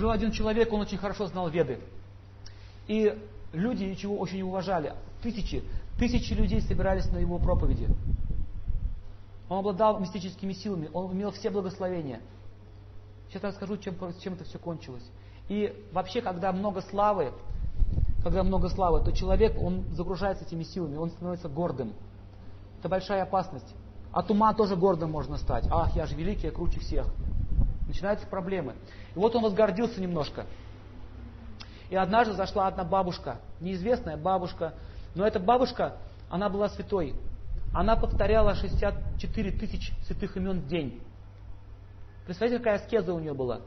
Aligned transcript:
Жил 0.00 0.10
один 0.12 0.32
человек, 0.32 0.72
он 0.72 0.80
очень 0.80 0.96
хорошо 0.96 1.26
знал 1.26 1.50
веды. 1.50 1.78
И 2.88 3.22
люди 3.52 3.84
его 3.84 4.16
очень 4.16 4.40
уважали. 4.40 4.94
Тысячи, 5.22 5.62
тысячи 5.98 6.32
людей 6.32 6.62
собирались 6.62 7.04
на 7.12 7.18
его 7.18 7.38
проповеди. 7.38 7.86
Он 9.50 9.58
обладал 9.58 10.00
мистическими 10.00 10.54
силами, 10.54 10.88
он 10.94 11.12
имел 11.12 11.32
все 11.32 11.50
благословения. 11.50 12.20
Сейчас 13.28 13.42
расскажу, 13.42 13.76
чем, 13.76 13.94
чем 14.22 14.32
это 14.32 14.44
все 14.44 14.58
кончилось. 14.58 15.04
И 15.50 15.70
вообще, 15.92 16.22
когда 16.22 16.50
много 16.50 16.80
славы, 16.80 17.34
когда 18.22 18.42
много 18.42 18.70
славы, 18.70 19.04
то 19.04 19.12
человек, 19.12 19.60
он 19.60 19.84
загружается 19.92 20.46
этими 20.46 20.62
силами, 20.62 20.96
он 20.96 21.10
становится 21.10 21.50
гордым. 21.50 21.92
Это 22.78 22.88
большая 22.88 23.24
опасность. 23.24 23.74
От 24.12 24.30
ума 24.30 24.54
тоже 24.54 24.76
гордым 24.76 25.10
можно 25.10 25.36
стать. 25.36 25.66
Ах, 25.70 25.94
я 25.94 26.06
же 26.06 26.16
великий, 26.16 26.46
я 26.46 26.52
круче 26.52 26.80
всех. 26.80 27.06
Начинаются 27.90 28.24
проблемы. 28.24 28.76
И 29.16 29.18
вот 29.18 29.34
он 29.34 29.42
возгордился 29.42 30.00
немножко. 30.00 30.46
И 31.88 31.96
однажды 31.96 32.34
зашла 32.34 32.68
одна 32.68 32.84
бабушка, 32.84 33.40
неизвестная 33.58 34.16
бабушка, 34.16 34.74
но 35.16 35.26
эта 35.26 35.40
бабушка, 35.40 35.96
она 36.28 36.48
была 36.48 36.68
святой. 36.68 37.16
Она 37.74 37.96
повторяла 37.96 38.54
64 38.54 39.50
тысяч 39.50 39.90
святых 40.06 40.36
имен 40.36 40.60
в 40.60 40.68
день. 40.68 41.02
Представляете, 42.26 42.62
какая 42.62 42.76
аскеза 42.76 43.12
у 43.12 43.18
нее 43.18 43.34
была? 43.34 43.62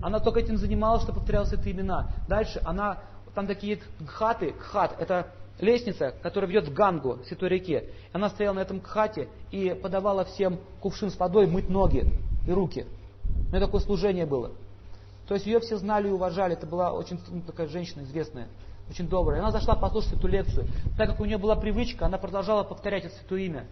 Она 0.00 0.20
только 0.20 0.38
этим 0.38 0.56
занималась, 0.56 1.02
что 1.02 1.12
повторяла 1.12 1.46
святые 1.46 1.74
имена. 1.74 2.10
Дальше 2.28 2.62
она, 2.64 2.98
там 3.34 3.48
такие 3.48 3.80
хаты, 4.06 4.52
хат, 4.52 4.94
это 5.00 5.32
лестница, 5.58 6.14
которая 6.22 6.48
ведет 6.48 6.68
в 6.68 6.72
Гангу, 6.72 7.24
святой 7.26 7.48
реке. 7.48 7.90
Она 8.12 8.28
стояла 8.28 8.54
на 8.54 8.60
этом 8.60 8.78
кхате 8.78 9.28
и 9.50 9.70
подавала 9.70 10.24
всем 10.24 10.60
кувшин 10.78 11.10
с 11.10 11.18
водой 11.18 11.48
мыть 11.48 11.68
ноги 11.68 12.08
и 12.48 12.52
руки. 12.52 12.86
У 13.48 13.50
нее 13.50 13.60
такое 13.60 13.80
служение 13.80 14.26
было. 14.26 14.52
То 15.26 15.34
есть 15.34 15.46
ее 15.46 15.60
все 15.60 15.76
знали 15.76 16.08
и 16.08 16.10
уважали. 16.10 16.54
Это 16.54 16.66
была 16.66 16.92
очень 16.92 17.20
ну, 17.28 17.42
такая 17.42 17.68
женщина 17.68 18.02
известная, 18.02 18.48
очень 18.88 19.06
добрая. 19.06 19.40
Она 19.40 19.50
зашла 19.50 19.76
послушать 19.76 20.14
эту 20.14 20.26
лекцию. 20.26 20.66
Так 20.96 21.10
как 21.10 21.20
у 21.20 21.26
нее 21.26 21.36
была 21.36 21.54
привычка, 21.54 22.06
она 22.06 22.16
продолжала 22.16 22.64
повторять 22.64 23.04
это 23.04 23.14
святое 23.16 23.40
имя. 23.42 23.66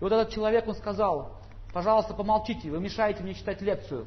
И 0.00 0.02
вот 0.02 0.12
этот 0.12 0.30
человек, 0.30 0.66
он 0.66 0.74
сказал, 0.74 1.30
пожалуйста, 1.72 2.14
помолчите, 2.14 2.70
вы 2.70 2.80
мешаете 2.80 3.22
мне 3.22 3.34
читать 3.34 3.62
лекцию. 3.62 4.06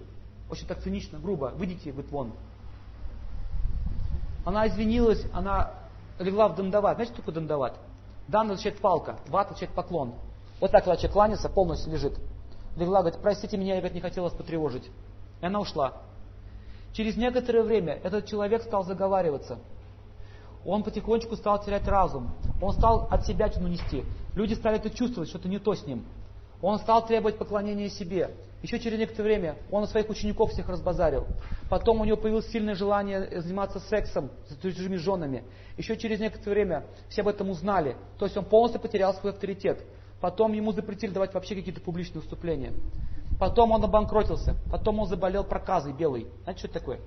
Очень 0.50 0.68
так 0.68 0.82
цинично, 0.82 1.18
грубо, 1.18 1.54
выйдите, 1.56 1.94
вы 1.94 2.04
вон. 2.04 2.34
Она 4.44 4.68
извинилась, 4.68 5.24
она 5.32 5.72
легла 6.20 6.50
в 6.50 6.56
дандават. 6.56 6.96
Знаете, 6.96 7.14
что 7.14 7.22
такое 7.22 7.36
дандават? 7.36 7.80
Дан 8.28 8.52
означает 8.52 8.80
палка, 8.80 9.18
ват 9.28 9.48
означает 9.48 9.72
поклон. 9.74 10.14
Вот 10.60 10.72
так 10.72 10.84
человек 10.84 11.12
кланяется, 11.12 11.48
полностью 11.48 11.94
лежит. 11.94 12.20
Легла, 12.76 13.02
говорит, 13.02 13.20
простите 13.22 13.58
меня, 13.58 13.76
я 13.76 13.82
говорит, 13.82 13.96
не 13.96 14.02
хотела 14.02 14.26
вас 14.26 14.34
потревожить. 14.34 14.90
И 15.42 15.46
она 15.46 15.60
ушла. 15.60 16.02
Через 16.94 17.16
некоторое 17.16 17.64
время 17.64 18.00
этот 18.04 18.26
человек 18.26 18.64
стал 18.64 18.84
заговариваться. 18.84 19.60
Он 20.66 20.84
потихонечку 20.84 21.36
стал 21.36 21.64
терять 21.64 21.88
разум. 21.88 22.32
Он 22.62 22.74
стал 22.74 23.08
от 23.10 23.26
себя 23.26 23.50
тяну 23.50 23.68
нести. 23.68 24.04
Люди 24.36 24.54
стали 24.54 24.78
это 24.78 24.90
чувствовать, 24.90 25.30
что-то 25.30 25.50
не 25.50 25.60
то 25.60 25.74
с 25.74 25.86
ним. 25.86 26.06
Он 26.62 26.78
стал 26.80 27.06
требовать 27.06 27.38
поклонения 27.38 27.90
себе. 27.90 28.32
Еще 28.62 28.80
через 28.80 29.00
некоторое 29.00 29.24
время 29.24 29.58
он 29.72 29.88
своих 29.88 30.08
учеников 30.10 30.52
всех 30.52 30.70
разбазарил. 30.70 31.26
Потом 31.70 32.00
у 32.00 32.06
него 32.06 32.18
появилось 32.18 32.48
сильное 32.52 32.76
желание 32.76 33.42
заниматься 33.42 33.80
сексом 33.80 34.30
с 34.48 34.56
чужими 34.62 34.98
женами. 34.98 35.44
Еще 35.78 35.98
через 35.98 36.20
некоторое 36.20 36.54
время 36.54 36.86
все 37.10 37.22
об 37.22 37.30
этом 37.30 37.50
узнали. 37.50 37.96
То 38.20 38.26
есть 38.26 38.38
он 38.38 38.46
полностью 38.46 38.80
потерял 38.80 39.16
свой 39.16 39.32
авторитет. 39.32 39.84
Потом 40.22 40.54
ему 40.54 40.72
запретили 40.72 41.12
давать 41.12 41.34
вообще 41.34 41.56
какие-то 41.56 41.82
публичные 41.82 42.22
выступления. 42.22 42.74
Потом 43.40 43.72
он 43.72 43.84
обанкротился. 43.84 44.56
Потом 44.72 45.00
он 45.00 45.08
заболел 45.08 45.44
проказой 45.44 45.94
белой. 45.94 46.28
Знаете, 46.44 46.60
что 46.60 46.68
это 46.68 46.80
такое? 46.80 47.00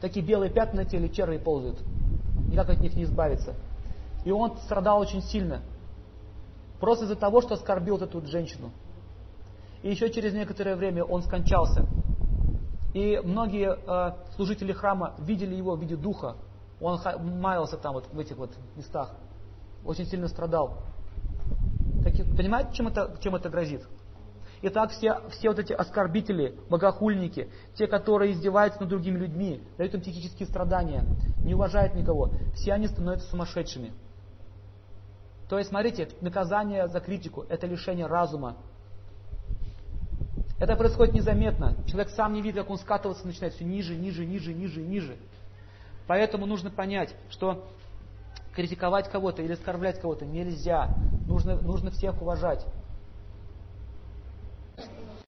Такие 0.00 0.26
белые 0.26 0.50
пятна 0.50 0.82
на 0.82 0.84
теле 0.84 1.08
черви 1.08 1.38
ползают. 1.38 1.80
Никак 2.50 2.68
от 2.68 2.80
них 2.80 2.94
не 2.94 3.04
избавиться. 3.04 3.54
И 4.24 4.32
он 4.32 4.56
страдал 4.58 4.98
очень 4.98 5.22
сильно. 5.22 5.62
Просто 6.80 7.04
из-за 7.04 7.16
того, 7.16 7.40
что 7.40 7.54
оскорбил 7.54 7.96
эту 7.98 8.20
женщину. 8.26 8.72
И 9.82 9.90
еще 9.90 10.10
через 10.10 10.34
некоторое 10.34 10.74
время 10.74 11.04
он 11.04 11.22
скончался. 11.22 11.86
И 12.92 13.20
многие 13.22 13.76
э, 13.76 14.14
служители 14.34 14.72
храма 14.72 15.14
видели 15.18 15.54
его 15.54 15.76
в 15.76 15.80
виде 15.80 15.96
духа. 15.96 16.36
Он 16.80 16.98
маялся 17.40 17.76
там 17.76 17.94
вот 17.94 18.08
в 18.12 18.18
этих 18.18 18.36
вот 18.36 18.50
местах. 18.76 19.14
Очень 19.84 20.06
сильно 20.06 20.28
страдал. 20.28 20.78
Так, 22.02 22.14
понимаете, 22.36 22.70
чем 22.74 22.88
это, 22.88 23.16
чем 23.20 23.34
это 23.34 23.48
грозит? 23.48 23.82
Итак, 24.62 24.92
все, 24.92 25.20
все 25.30 25.50
вот 25.50 25.58
эти 25.58 25.74
оскорбители, 25.74 26.54
богохульники, 26.70 27.50
те, 27.74 27.86
которые 27.86 28.32
издеваются 28.32 28.80
над 28.80 28.88
другими 28.88 29.18
людьми, 29.18 29.62
дают 29.76 29.94
им 29.94 30.00
психические 30.00 30.48
страдания, 30.48 31.04
не 31.38 31.54
уважают 31.54 31.94
никого, 31.94 32.30
все 32.54 32.72
они 32.72 32.86
становятся 32.86 33.28
сумасшедшими. 33.28 33.92
То 35.50 35.58
есть, 35.58 35.68
смотрите, 35.68 36.08
наказание 36.22 36.88
за 36.88 37.00
критику– 37.00 37.44
это 37.50 37.66
лишение 37.66 38.06
разума. 38.06 38.56
Это 40.58 40.76
происходит 40.76 41.14
незаметно. 41.14 41.76
Человек 41.86 42.08
сам 42.10 42.32
не 42.32 42.40
видит, 42.40 42.62
как 42.62 42.70
он 42.70 42.78
скатываться 42.78 43.26
начинает 43.26 43.52
все 43.52 43.64
ниже, 43.64 43.94
ниже, 43.96 44.24
ниже, 44.24 44.54
ниже, 44.54 44.80
ниже. 44.80 45.16
Поэтому 46.06 46.46
нужно 46.46 46.70
понять, 46.70 47.14
что 47.28 47.66
критиковать 48.54 49.08
кого-то 49.10 49.42
или 49.42 49.52
оскорблять 49.52 50.00
кого-то 50.00 50.24
нельзя. 50.24 50.90
Нужно, 51.26 51.56
нужно 51.56 51.90
всех 51.90 52.20
уважать. 52.22 52.66